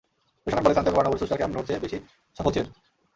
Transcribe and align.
পরিসংখ্যান 0.43 0.63
বলে, 0.65 0.75
Santiago 0.75 0.97
বার্নাব্যুর 0.97 1.19
Schuster 1.21 1.39
camp 1.39 1.53
ন্যুর 1.53 1.67
চেয়ে 1.67 1.83
বেশি 1.85 1.97
সফল 2.37 2.51
ছিলেন। 2.55 2.69